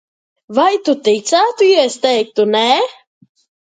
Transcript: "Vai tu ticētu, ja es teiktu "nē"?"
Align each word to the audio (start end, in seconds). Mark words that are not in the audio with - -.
"Vai 0.59 0.71
tu 0.87 0.95
ticētu, 1.09 1.69
ja 1.71 1.87
es 1.93 2.01
teiktu 2.09 2.51
"nē"?" 2.61 2.69